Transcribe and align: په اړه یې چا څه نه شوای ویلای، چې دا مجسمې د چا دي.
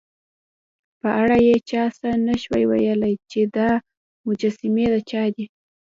په 0.99 1.09
اړه 1.21 1.37
یې 1.47 1.55
چا 1.69 1.83
څه 1.99 2.09
نه 2.27 2.35
شوای 2.41 2.63
ویلای، 2.67 3.15
چې 3.31 3.41
دا 3.55 3.69
مجسمې 4.27 4.85
د 4.93 4.95
چا 5.09 5.23
دي. 5.35 5.45